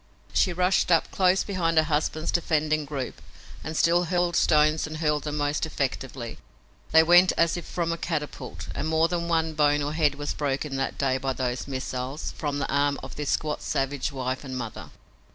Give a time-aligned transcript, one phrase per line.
[0.33, 3.21] She rushed up close beside her husband's defending group
[3.63, 6.39] and still hurled stones and hurled them most effectively.
[6.91, 10.33] They went as if from a catapult, and more than one bone or head was
[10.33, 14.57] broken that day by those missiles from the arm of this squat savage wife and
[14.57, 14.89] mother.